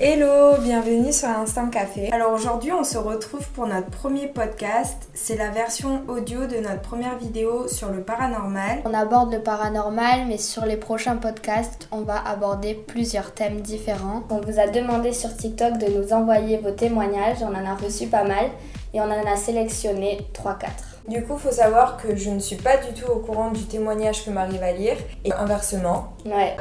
[0.00, 2.10] Hello, bienvenue sur Instant Café.
[2.10, 5.08] Alors aujourd'hui on se retrouve pour notre premier podcast.
[5.14, 8.80] C'est la version audio de notre première vidéo sur le paranormal.
[8.86, 14.24] On aborde le paranormal, mais sur les prochains podcasts, on va aborder plusieurs thèmes différents.
[14.30, 18.08] On vous a demandé sur TikTok de nous envoyer vos témoignages, on en a reçu
[18.08, 18.46] pas mal
[18.94, 20.66] et on en a sélectionné 3-4.
[21.08, 24.24] Du coup, faut savoir que je ne suis pas du tout au courant du témoignage
[24.24, 26.14] que Marie va lire et inversement.
[26.26, 26.56] Ouais.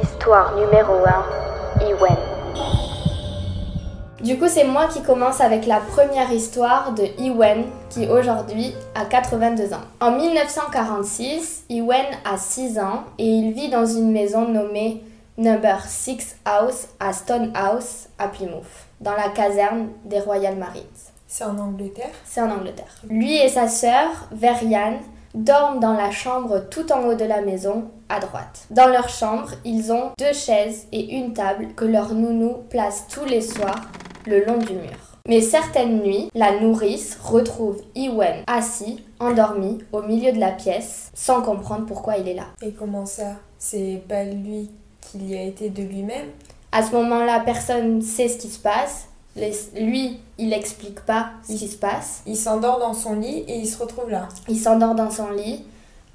[0.00, 0.94] Histoire numéro
[1.80, 2.31] 1, Iwen.
[4.22, 9.04] Du coup, c'est moi qui commence avec la première histoire de Iwen, qui aujourd'hui a
[9.04, 9.80] 82 ans.
[10.00, 15.02] En 1946, Iwen a 6 ans et il vit dans une maison nommée
[15.38, 18.62] Number 6 House à Stone House à Plymouth,
[19.00, 20.84] dans la caserne des Royal Marines.
[21.26, 22.14] C'est en Angleterre?
[22.24, 22.94] C'est en Angleterre.
[23.08, 24.98] Lui et sa sœur, Veriane,
[25.34, 28.66] dorment dans la chambre tout en haut de la maison, à droite.
[28.70, 33.24] Dans leur chambre, ils ont deux chaises et une table que leur nounou place tous
[33.24, 33.80] les soirs
[34.26, 34.96] le long du mur.
[35.28, 41.42] Mais certaines nuits, la nourrice retrouve Iwen assis, endormi, au milieu de la pièce, sans
[41.42, 42.46] comprendre pourquoi il est là.
[42.60, 43.34] Et comment ça?
[43.58, 44.68] C'est pas lui
[45.00, 46.26] qui y a été de lui-même?
[46.72, 49.06] À ce moment-là, personne ne sait ce qui se passe.
[49.36, 52.22] Les- Lui, il n'explique pas ce qui se passe.
[52.26, 54.28] Il s'endort dans son lit et il se retrouve là.
[54.48, 55.64] Il s'endort dans son lit,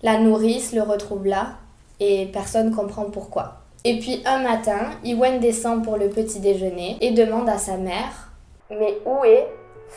[0.04, 1.54] la nourrice le retrouve là,
[2.00, 3.62] et personne comprend pourquoi.
[3.90, 8.34] Et puis un matin, Iwen descend pour le petit déjeuner et demande à sa mère
[8.70, 9.48] Mais où est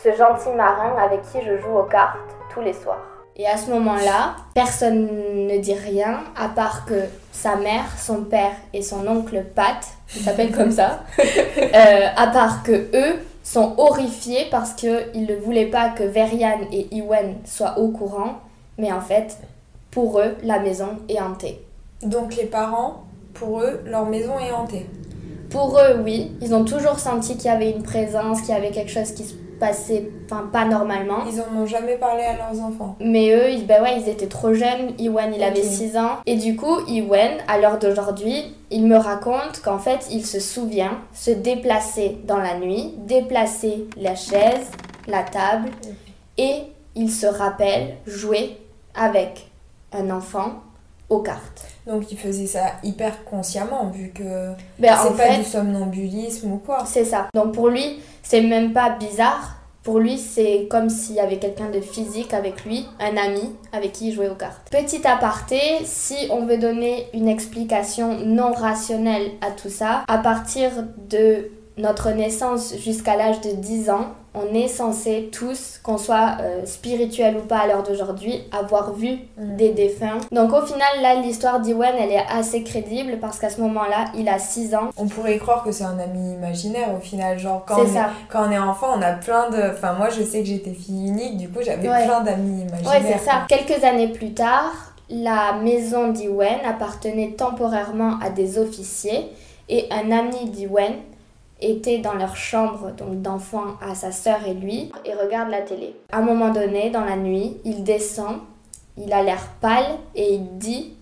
[0.01, 2.15] ce gentil marin avec qui je joue aux cartes
[2.53, 3.05] tous les soirs?
[3.35, 5.09] Et à ce moment-là, personne
[5.45, 10.21] ne dit rien, à part que sa mère, son père et son oncle Pat, il
[10.21, 15.89] s'appelle comme ça, euh, à part que eux sont horrifiés parce qu'ils ne voulaient pas
[15.89, 18.39] que Veriane et Iwen soient au courant,
[18.77, 19.37] mais en fait,
[19.91, 21.61] pour eux, la maison est hantée.
[22.03, 23.03] Donc les parents,
[23.33, 24.85] pour eux, leur maison est hantée.
[25.49, 28.71] Pour eux, oui, ils ont toujours senti qu'il y avait une présence, qu'il y avait
[28.71, 31.25] quelque chose qui se passait, enfin pas normalement.
[31.31, 32.95] Ils en ont jamais parlé à leurs enfants.
[32.99, 34.93] Mais eux, ils, ben ouais, ils étaient trop jeunes.
[34.97, 35.65] Iwen, il avait Ok.
[35.65, 36.17] 6 ans.
[36.25, 40.97] Et du coup, Iwen, à l'heure d'aujourd'hui, il me raconte qu'en fait, il se souvient
[41.13, 44.71] se déplacer dans la nuit, déplacer la chaise,
[45.07, 45.69] la table,
[46.37, 46.63] et
[46.95, 48.57] il se rappelle jouer
[48.95, 49.47] avec
[49.93, 50.61] un enfant
[51.09, 51.65] aux cartes.
[51.87, 56.53] Donc il faisait ça hyper consciemment vu que Ben, en c'est pas fait, du somnambulisme
[56.53, 56.83] ou quoi.
[56.85, 57.27] C'est ça.
[57.33, 59.57] Donc pour lui, c'est même pas bizarre.
[59.83, 63.93] Pour lui, c'est comme s'il y avait quelqu'un de physique avec lui, un ami avec
[63.93, 64.69] qui il jouait aux cartes.
[64.69, 70.69] Petit aparté, si on veut donner une explication non rationnelle à tout ça, à partir
[71.09, 76.65] de notre naissance jusqu'à l'âge de 10 ans, on est censé tous, qu'on soit euh,
[76.65, 79.55] spirituel ou pas à l'heure d'aujourd'hui, avoir vu Mm.
[79.57, 80.17] des défunts.
[80.31, 84.29] Donc au final, là, l'histoire d'Iwen, elle est assez crédible parce qu'à ce moment-là, il
[84.29, 84.89] a 6 ans.
[84.97, 87.99] On pourrait croire que c'est un ami imaginaire au final, genre quand on, est,
[88.29, 89.71] quand on est enfant, on a plein de...
[89.73, 92.05] Enfin moi je sais que j'étais fille unique, du coup j'avais Ouais.
[92.05, 92.91] plein d'amis imaginaires.
[93.01, 93.45] Ouais, c'est ça.
[93.49, 94.71] Quelques années plus tard,
[95.09, 99.29] la maison d'Iwen appartenait temporairement à des officiers
[99.67, 100.93] et un ami d'Iwen
[101.61, 105.95] était dans leur chambre donc d'enfant à sa sœur et lui et regarde la télé.
[106.11, 108.37] À un moment donné, dans la nuit, il descend,
[108.97, 110.93] il a l'air pâle et il dit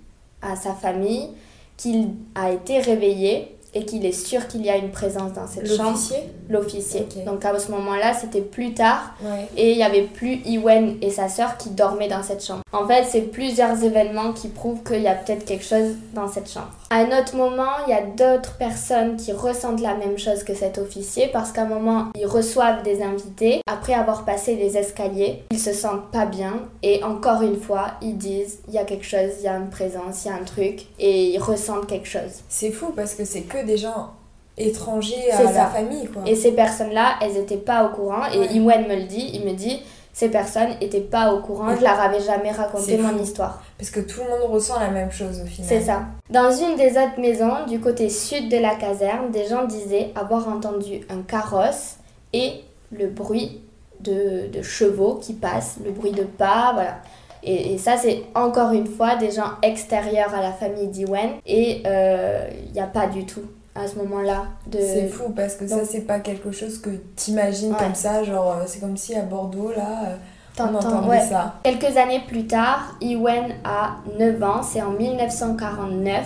[0.41, 1.29] à sa famille
[1.77, 5.67] qu'il a été réveillé et qu'il est sûr qu'il y a une présence dans cette
[5.67, 5.91] chambre.
[5.91, 6.17] L'officier?
[6.49, 7.01] L'officier.
[7.01, 7.23] Ok.
[7.23, 9.47] Donc à ce moment-là, c'était plus tard Ouais.
[9.55, 12.61] et il n'y avait plus Iwen et sa sœur qui dormaient dans cette chambre.
[12.73, 16.49] En fait, c'est plusieurs événements qui prouvent qu'il y a peut-être quelque chose dans cette
[16.49, 16.71] chambre.
[16.91, 20.55] À un autre moment, il y a d'autres personnes qui ressentent la même chose que
[20.55, 23.61] cet officier parce qu'à un moment, ils reçoivent des invités.
[23.67, 28.17] Après avoir passé les escaliers, ils se sentent pas bien et encore une fois, ils
[28.17, 30.43] disent il y a quelque chose, il y a une présence, il y a un
[30.43, 32.41] truc et ils ressentent quelque chose.
[32.49, 34.09] C'est fou parce que c'est que des gens
[34.57, 35.65] étrangers à la ça.
[35.67, 36.23] famille quoi.
[36.25, 38.25] Et ces personnes-là, elles n'étaient pas au courant.
[38.33, 38.79] Et Ouais.
[38.79, 39.79] Me le dit, il me dit,
[40.13, 43.23] ces personnes n'étaient pas au courant, je leur avais jamais raconté mon fou.
[43.23, 43.63] histoire.
[43.77, 45.67] Parce que tout le monde ressent la même chose au final.
[45.69, 46.03] C'est ça.
[46.29, 50.47] Dans une des autres maisons, du côté sud de la caserne, des gens disaient avoir
[50.49, 51.95] entendu un carrosse
[52.33, 53.61] et le bruit
[54.01, 56.97] de, de chevaux qui passent, le bruit de pas, voilà.
[57.41, 61.29] Et, et ça, c'est encore une fois des gens extérieurs à la famille d'Iwen.
[61.45, 63.43] Et il n'y a pas du tout
[63.79, 64.79] à ce moment-là de...
[64.79, 67.77] C'est fou parce que ça c'est pas quelque chose que t'imagines Ouais.
[67.79, 70.15] comme ça, genre euh, c'est comme si à Bordeaux là euh,
[70.61, 71.21] on entendait ouais.
[71.21, 71.55] ça.
[71.63, 76.25] Quelques années plus tard, Iwen a 9 ans, c'est en 1949,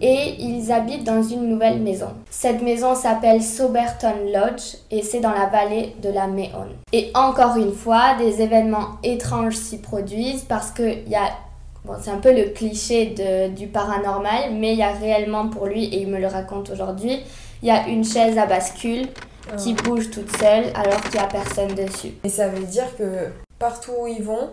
[0.00, 2.08] et ils habitent dans une nouvelle maison.
[2.30, 6.68] Cette maison s'appelle Soberton Lodge et c'est dans la vallée de la Mahon.
[6.92, 11.30] Et encore une fois, des événements étranges s'y produisent parce qu'il y a
[11.86, 15.66] Bon, c'est un peu le cliché de- du paranormal, mais il y a réellement pour
[15.66, 17.20] lui, et il me le raconte aujourd'hui,
[17.62, 19.06] il y a une chaise à bascule
[19.52, 19.54] Ah.
[19.56, 22.12] qui bouge toute seule alors qu'il n'y a personne dessus.
[22.24, 23.28] Et ça veut dire que
[23.60, 24.50] partout où ils vont,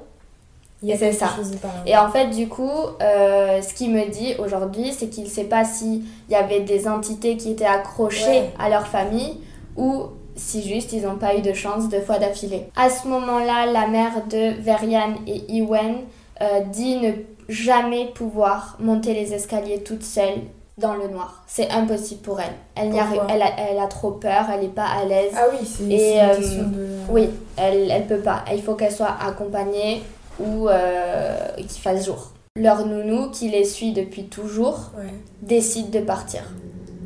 [0.83, 1.29] il y a quelque ça.
[1.35, 1.89] chose de paranormal.
[1.89, 2.69] Et en fait, du coup,
[3.01, 6.87] euh, ce qu'il me dit aujourd'hui, c'est qu'il ne sait pas s'il y avait des
[6.87, 8.49] entités qui étaient accrochées Ouais.
[8.59, 9.39] à leur famille
[9.75, 10.03] ou
[10.35, 12.67] si juste ils n'ont pas eu de chance deux fois d'affilée.
[12.75, 15.95] À ce moment-là, la mère de Verian et Iwen
[16.41, 17.11] euh, dit ne
[17.49, 20.39] jamais pouvoir monter les escaliers toute seule
[20.77, 21.43] dans le noir.
[21.45, 22.53] C'est impossible pour elle.
[22.75, 25.31] Elle, n'y arrive, elle, a, elle a trop peur, elle n'est pas à l'aise.
[25.35, 26.87] Ah oui, c'est une euh, question de...
[27.09, 28.43] Oui, elle, elle peut pas.
[28.51, 30.01] Il faut qu'elle soit accompagnée
[30.39, 32.31] ou euh, qu'il fasse jour.
[32.55, 35.05] Leur nounou, qui les suit depuis toujours, Ouais.
[35.41, 36.41] décide de partir.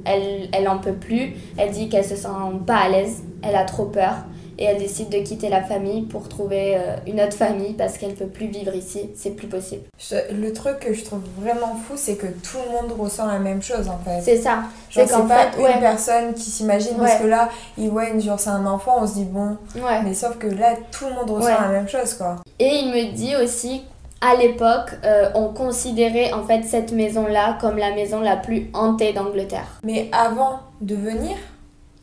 [0.06, 1.34] Elle, elle en peut plus.
[1.58, 2.28] Elle dit qu'elle se sent
[2.66, 3.24] pas à l'aise.
[3.44, 4.14] Elle a trop peur.
[4.58, 8.14] Et elle décide de quitter la famille pour trouver euh, une autre famille parce qu'elle
[8.16, 9.10] peut plus vivre ici.
[9.16, 9.84] C'est plus possible.
[10.32, 13.62] Le truc que je trouve vraiment fou, c'est que tout le monde ressent la même
[13.62, 14.22] chose en fait.
[14.22, 14.64] C'est ça.
[14.90, 15.80] C'est qu'en pas fait, une ouais.
[15.80, 19.58] personne qui s'imagine parce que là, Iwen, genre c'est un enfant, on se dit bon,
[19.76, 20.02] Ouais.
[20.04, 22.38] mais sauf que là, tout le monde ressent la même chose quoi.
[22.60, 23.84] Et il me dit aussi,
[24.22, 29.14] à l'époque, euh, on considérait en fait cette maison-là comme la maison la plus hantée
[29.14, 29.68] d'Angleterre.
[29.84, 31.36] Mais avant de venir,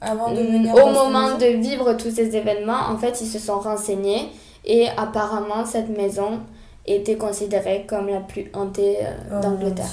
[0.04, 3.58] avant de venir Au moment de vivre tous ces événements, en fait, ils se sont
[3.58, 4.30] renseignés
[4.64, 6.40] et apparemment cette maison
[6.86, 9.86] était considérée comme la plus hantée euh, Oh d'Angleterre.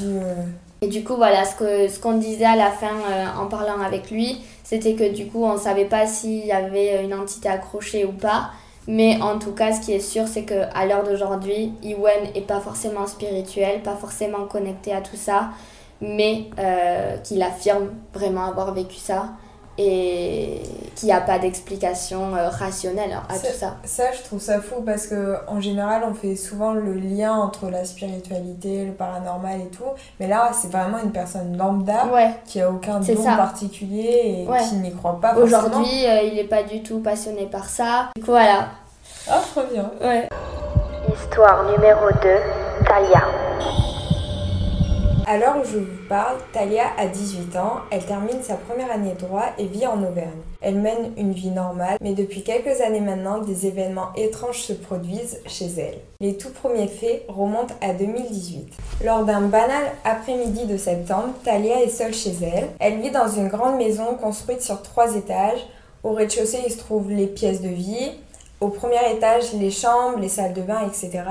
[0.82, 3.80] Et du coup, voilà, ce que ce qu'on disait à la fin euh, en parlant
[3.82, 8.04] avec lui, c'était que du coup, on savait pas s'il y avait une entité accrochée
[8.04, 8.50] ou pas.
[8.88, 12.48] Mais en tout cas, ce qui est sûr, c'est que à l'heure d'aujourd'hui, Iwen est
[12.48, 15.50] pas forcément spirituel, pas forcément connecté à tout ça,
[16.02, 19.30] mais euh, qu'il affirme vraiment avoir vécu ça
[19.84, 20.62] et
[20.96, 23.76] qu'il n'y a pas d'explication euh, rationnelle à C'est- tout ça.
[23.84, 27.70] Ça, je trouve ça fou parce que en général, on fait souvent le lien entre
[27.70, 29.84] la spiritualité, le paranormal et tout.
[30.20, 32.32] Mais là, c'est vraiment une personne lambda Ouais.
[32.46, 33.36] qui a aucun don ça.
[33.36, 34.60] particulier et Ouais.
[34.70, 35.36] qui n'y croit pas.
[35.36, 38.10] Aujourd'hui, euh, il n'est pas du tout passionné par ça.
[38.16, 38.68] Du coup, voilà.
[39.30, 39.90] Ah, trop bien.
[40.02, 40.28] Ouais.
[41.14, 42.30] Histoire numéro 2,
[42.88, 43.24] Talia.
[45.32, 49.14] À l'heure où je vous parle, Talia a 18 ans, elle termine sa première année
[49.14, 50.42] de droit et vit en Auvergne.
[50.60, 55.40] Elle mène une vie normale, mais depuis quelques années maintenant, des événements étranges se produisent
[55.48, 56.00] chez elle.
[56.20, 58.74] Les tout premiers faits remontent à 2018.
[59.06, 62.68] Lors d'un banal après-midi de septembre, Talia est seule chez elle.
[62.82, 65.66] Elle vit dans une grande maison construite sur trois étages.
[66.04, 68.12] Au rez-de-chaussée, il se trouvent les pièces de vie.
[68.60, 71.24] Au premier étage, les chambres, les salles de bain, etc.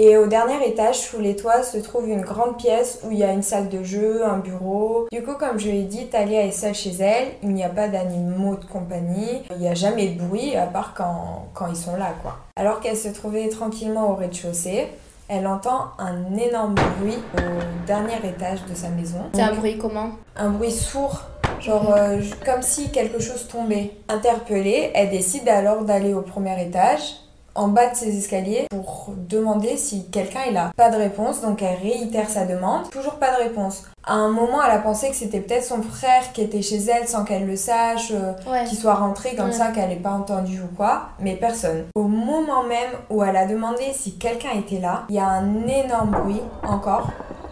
[0.00, 3.24] Et au dernier étage, sous les toits, se trouve une grande pièce où il y
[3.24, 5.08] a une salle de jeu, un bureau.
[5.10, 7.26] Du coup, comme je l'ai dit, Talia est seule chez elle.
[7.42, 9.42] Il n'y a pas d'animaux de compagnie.
[9.50, 12.36] Il n'y a jamais de bruit, à part quand, quand ils sont là, quoi.
[12.54, 14.86] Alors qu'elle se trouvait tranquillement au rez-de-chaussée,
[15.26, 19.18] elle entend un énorme bruit au dernier étage de sa maison.
[19.32, 20.10] C'est un bruit comment?
[20.36, 21.22] Un bruit sourd,
[21.60, 23.90] genre euh, comme si quelque chose tombait.
[24.08, 27.16] Interpellée, elle décide alors d'aller au premier étage,
[27.58, 30.70] en bas de ses escaliers, pour demander si quelqu'un est là.
[30.76, 32.88] Pas de réponse, donc elle réitère sa demande.
[32.90, 33.82] Toujours pas de réponse.
[34.06, 37.06] À un moment, elle a pensé que c'était peut-être son frère qui était chez elle
[37.08, 38.64] sans qu'elle le sache, euh, Ouais.
[38.64, 39.52] qu'il soit rentré comme Ouais.
[39.52, 41.84] ça, qu'elle n'ait pas entendu ou quoi, mais personne.
[41.94, 45.66] Au moment même où elle a demandé si quelqu'un était là, il y a un
[45.66, 47.08] énorme bruit, encore,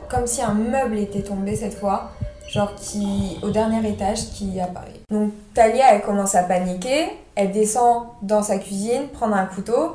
[0.08, 2.10] comme si un meuble était tombé cette fois,
[2.48, 5.00] genre qui, au dernier étage, qui apparaît.
[5.10, 9.94] Donc Talia, elle commence à paniquer, elle descend dans sa cuisine, prendre un couteau,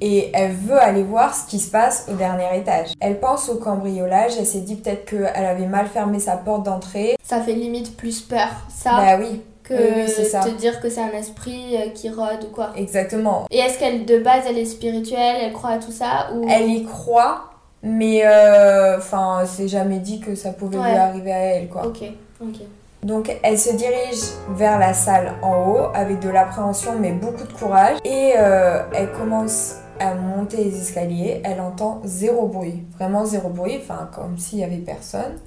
[0.00, 2.92] et elle veut aller voir ce qui se passe au dernier étage.
[3.00, 7.16] Elle pense au cambriolage, elle s'est dit peut-être qu'elle avait mal fermé sa porte d'entrée.
[7.22, 10.40] Ça fait limite plus peur, ça, Bah oui, que oui, oui, ça.
[10.40, 12.70] te dire que c'est un esprit euh, qui rôde ou quoi.
[12.76, 13.46] exactement.
[13.50, 16.46] Et est-ce qu'elle, de base, elle est spirituelle, elle croit à tout ça ou...
[16.48, 17.50] Elle y croit,
[17.82, 20.92] mais euh, enfin, c'est jamais dit que ça pouvait Ouais.
[20.92, 21.86] lui arriver à elle, quoi.
[21.86, 22.02] Ok,
[22.40, 22.60] ok.
[23.02, 27.52] Donc, elle se dirige vers la salle en haut avec de l'appréhension, mais beaucoup de
[27.52, 27.98] courage.
[28.04, 31.40] Et euh, elle commence à monter les escaliers.
[31.44, 35.38] Elle entend zéro bruit, vraiment zéro bruit, enfin, comme s'il y avait personne.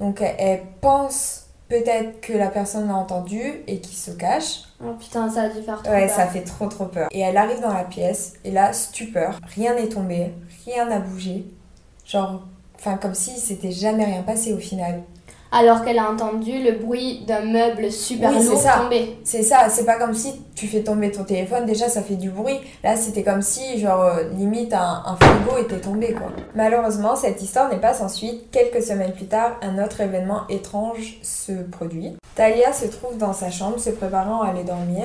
[0.00, 4.62] Donc, elle, pense peut-être que la personne l'a entendu et qu'il se cache.
[4.84, 6.16] Oh putain, ça a dû faire trop Ouais, peur.
[6.16, 7.08] ça fait trop trop peur.
[7.10, 10.32] Et elle arrive dans la pièce, et là, stupeur, rien n'est tombé,
[10.66, 11.44] rien n'a bougé.
[12.04, 12.42] Genre,
[12.78, 15.02] enfin, comme si c'était jamais rien passé au final.
[15.56, 18.78] Alors qu'elle a entendu le bruit d'un meuble super Oui, lourd ça.
[18.82, 19.16] tomber.
[19.22, 22.28] C'est ça, c'est pas comme si tu fais tomber ton téléphone, déjà ça fait du
[22.30, 22.58] bruit.
[22.82, 26.26] Là, c'était comme si, genre, euh, limite un, un frigo était tombé, quoi.
[26.56, 28.50] Malheureusement, cette histoire n'est pas sans suite.
[28.50, 32.16] Quelques semaines plus tard, un autre événement étrange se produit.
[32.34, 35.04] Talia se trouve dans sa chambre, se préparant à aller dormir.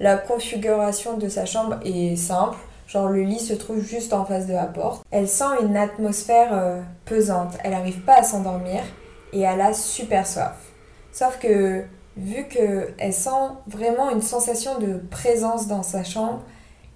[0.00, 2.56] La configuration de sa chambre est simple.
[2.88, 5.02] Genre le lit se trouve juste en face de la porte.
[5.12, 7.52] Elle sent une atmosphère euh, pesante.
[7.62, 8.80] Elle n'arrive pas à s'endormir
[9.34, 10.54] et elle a super soif.
[11.12, 11.84] Sauf que
[12.16, 13.30] vu qu'elle sent
[13.66, 16.40] vraiment une sensation de présence dans sa chambre,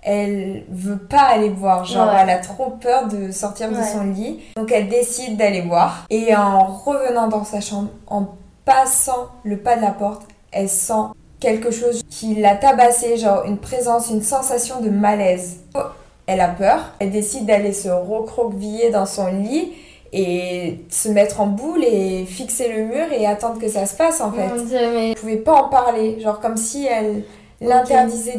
[0.02, 1.84] elle veut pas aller voir.
[1.84, 2.20] Genre, Ouais.
[2.22, 4.40] elle a trop peur de sortir de son lit.
[4.56, 6.06] Donc, elle décide d'aller voir.
[6.08, 8.26] Et en revenant dans sa chambre, en
[8.64, 13.58] passant le pas de la porte, elle sent quelque chose qui l'a tabassée, genre une
[13.58, 15.58] présence, une sensation de malaise.
[15.74, 15.80] Oh,
[16.26, 16.92] Elle a peur.
[17.00, 19.72] Elle décide d'aller se recroqueviller dans son lit
[20.12, 24.20] et se mettre en boule et fixer le mur et attendre que ça se passe
[24.20, 24.48] en fait.
[24.64, 27.24] Dieu, mais Elle pouvait pas en parler, genre comme si elle
[27.60, 28.38] l'interdisait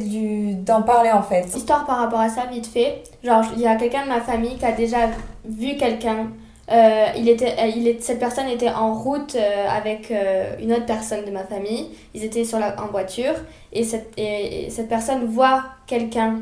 [0.66, 1.46] d'en parler en fait.
[1.56, 3.04] Histoire par rapport à ça, vite fait.
[3.24, 5.10] Genre, il y a quelqu'un de ma famille qui a déjà
[5.46, 6.28] vu quelqu'un.
[6.72, 10.72] Euh, il était, euh, il est, cette personne était en route euh, avec euh, une
[10.72, 11.88] autre personne de ma famille.
[12.14, 13.34] Ils étaient sur la, en voiture
[13.74, 16.42] et cette, et, et cette personne voit quelqu'un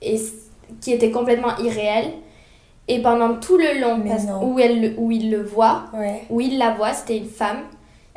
[0.00, 0.18] et,
[0.80, 2.12] qui était complètement irréel.
[2.88, 6.22] Et pendant tout le long, parce- où, elle, le- où il le voit, Ouais.
[6.30, 7.58] où il la voit, c'était une femme,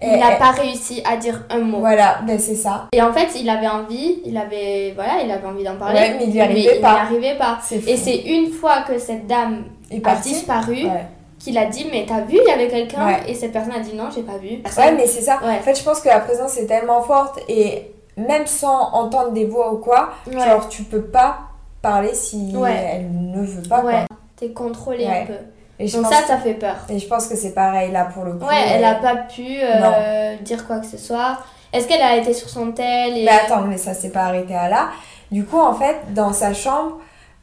[0.02, 1.80] Et- il n'a pas réussi à dire un mot.
[1.80, 2.88] Voilà, ben c'est ça.
[2.92, 6.16] Et en fait, il avait envie, il avait, voilà, il avait envie d'en parler, Ouais,
[6.18, 7.60] mais il arrivait n'y arrivait pas.
[7.88, 9.66] Et c'est une fois que cette dame
[10.04, 11.06] a disparu Ouais.
[11.40, 13.20] qu'il a dit Mais t'as vu, il y avait quelqu'un Ouais?
[13.28, 14.50] Et cette personne a dit Non, j'ai pas vu.
[14.78, 15.40] Ouais, mais c'est ça.
[15.44, 19.46] En fait, je pense que la présence est tellement forte et même sans entendre des
[19.46, 21.38] voix ou quoi, genre tu peux pas
[21.82, 23.82] parler si elle ne veut pas.
[23.82, 23.92] Quoi.
[24.38, 25.22] T'es contrôlé Ouais.
[25.22, 25.38] un peu.
[25.78, 26.76] Et je Donc ça, ça fait peur.
[26.90, 28.46] Et je pense que c'est pareil là pour le coup.
[28.46, 31.38] Ouais, elle euh, a pas pu euh, dire quoi que ce soit.
[31.74, 33.26] Est-ce qu'elle a été sur son tel et...
[33.26, 34.90] Mais attends, mais ça s'est pas arrêté à là.
[35.32, 37.00] Du coup, en fait, dans sa chambre,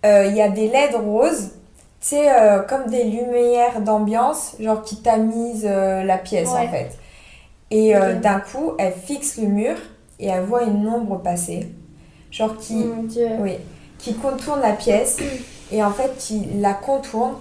[0.06, 1.50] euh, il y a des LED roses,
[2.00, 6.66] tu sais, euh, comme des lumières d'ambiance, genre qui tamisent euh, la pièce Ouais.
[6.66, 6.90] en fait.
[7.70, 9.76] Et euh, d'un coup, elle fixe le mur
[10.18, 11.68] et elle voit une ombre passer.
[12.30, 13.28] Genre qui, Mon Dieu.
[13.40, 13.58] oui,
[13.98, 15.18] qui contourne la pièce
[15.72, 17.34] et en fait qui la contourne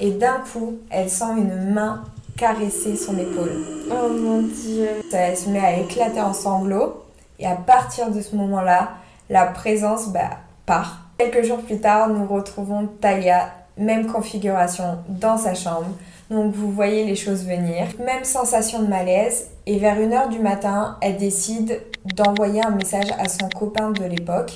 [0.00, 2.04] et d'un coup, elle sent une main
[2.36, 3.64] caresser son épaule.
[3.90, 4.88] Oh mon Dieu.
[5.10, 7.02] Ça, elle se met à éclater en sanglots.
[7.38, 8.90] Et à partir de ce moment-là,
[9.30, 10.30] la présence bah,
[10.64, 11.00] part.
[11.18, 15.86] Quelques jours plus tard, nous retrouvons Talia, même configuration, dans sa chambre.
[16.30, 17.86] Donc vous voyez les choses venir.
[18.04, 19.48] Même sensation de malaise.
[19.66, 21.80] Et vers 1h du matin, elle décide
[22.16, 24.52] d'envoyer un message à son copain de l'époque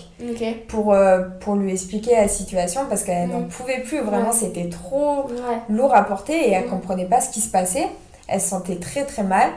[0.69, 3.49] pour, euh, pour lui expliquer la situation parce qu'elle n'en Mm.
[3.49, 4.01] pouvait plus.
[4.01, 4.37] Vraiment, Ouais.
[4.37, 5.59] c'était trop Ouais.
[5.69, 6.71] lourd à porter et elle Mm.
[6.71, 7.89] comprenait pas ce qui se passait.
[8.29, 9.49] Elle se sentait très très mal.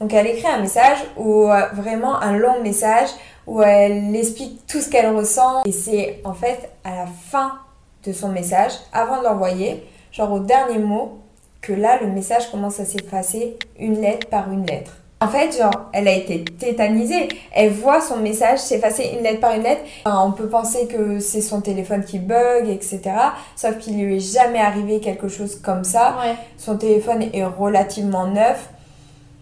[0.00, 3.08] Donc elle écrit un message ou euh, vraiment un long message
[3.46, 7.52] où elle explique tout ce qu'elle ressent et c'est en fait à la fin
[8.04, 11.18] de son message, avant de l'envoyer, genre au dernier mot,
[11.66, 14.92] que là le message commence à s'effacer une lettre par une lettre.
[15.18, 17.28] En fait, genre, elle a été tétanisée.
[17.54, 19.80] Elle voit son message s'effacer une lettre par une lettre.
[20.04, 23.00] Enfin, on peut penser que c'est son téléphone qui bug, etc.
[23.56, 26.16] Sauf qu'il lui est jamais arrivé quelque chose comme ça.
[26.22, 26.34] Ouais.
[26.58, 28.68] Son téléphone est relativement neuf.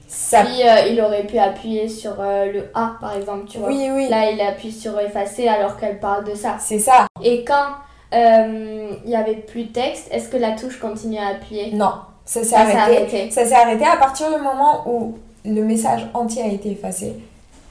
[0.07, 0.45] Ça...
[0.45, 3.67] Puis euh, il aurait pu appuyer sur euh, le A par exemple, tu vois.
[3.67, 6.57] Oui, oui, Là, il appuie sur effacer alors qu'elle parle de ça.
[6.61, 7.09] c'est ça.
[7.21, 7.71] Et quand
[8.15, 11.73] euh, il y avait plus de texte, est-ce que la touche continue à appuyer?
[11.73, 12.79] Non, ça s'est s'est arrêté.
[12.79, 13.31] arrêté.
[13.31, 17.15] Ça s'est arrêté à partir du moment où le message entier a été effacé.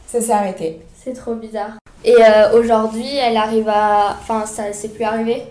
[0.08, 0.82] Ça s'est arrêté.
[0.96, 1.72] C'est trop bizarre.
[2.06, 4.18] Et euh, aujourd'hui, elle arrive à.
[4.20, 5.44] Enfin, ça c'est plus arrivé?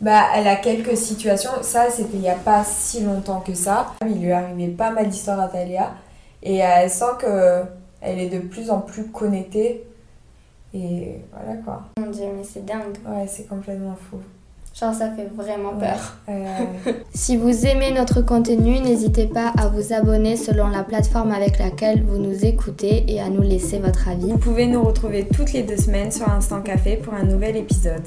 [0.00, 1.50] Bah, elle a quelques situations.
[1.62, 3.94] Ça, c'était il n'y a pas si longtemps que ça.
[4.06, 5.92] Il lui est arrivé pas mal d'histoires à Talia.
[6.42, 7.62] Et euh, elle sent que
[8.00, 9.84] elle est de plus en plus connectée.
[10.74, 11.82] Et voilà quoi.
[11.98, 12.96] Mon dieu, mais c'est dingue.
[13.06, 14.18] Ouais, c'est complètement fou.
[14.78, 15.86] Genre, ça fait vraiment Ouais.
[15.88, 16.16] peur.
[16.28, 21.58] Euh, Si vous aimez notre contenu, n'hésitez pas à vous abonner selon la plateforme avec
[21.58, 24.30] laquelle vous nous écoutez et à nous laisser votre avis.
[24.32, 28.02] vous pouvez nous retrouver toutes les deux semaines sur Instant Café pour un nouvel épisode.